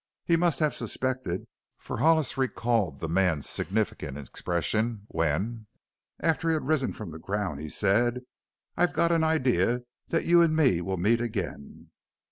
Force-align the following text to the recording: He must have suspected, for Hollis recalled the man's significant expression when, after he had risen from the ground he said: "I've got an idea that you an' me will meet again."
He 0.25 0.35
must 0.35 0.57
have 0.61 0.73
suspected, 0.73 1.45
for 1.77 1.97
Hollis 1.99 2.35
recalled 2.35 2.99
the 2.99 3.07
man's 3.07 3.47
significant 3.47 4.17
expression 4.17 5.03
when, 5.09 5.67
after 6.19 6.49
he 6.49 6.53
had 6.55 6.65
risen 6.67 6.91
from 6.91 7.11
the 7.11 7.19
ground 7.19 7.59
he 7.59 7.69
said: 7.69 8.21
"I've 8.75 8.93
got 8.93 9.11
an 9.11 9.23
idea 9.23 9.81
that 10.07 10.25
you 10.25 10.41
an' 10.41 10.55
me 10.55 10.81
will 10.81 10.97
meet 10.97 11.21
again." 11.21 11.91